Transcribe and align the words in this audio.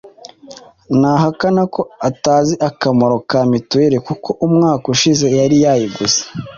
ntahakana 0.99 1.61
ko 1.73 1.81
atazi 2.09 2.53
akamaro 2.69 3.17
ka 3.29 3.39
mituweli 3.49 3.97
kuko 4.07 4.29
umwaka 4.45 4.85
ushize 4.95 5.25
yari 5.39 5.55
yayiguze 5.63 6.21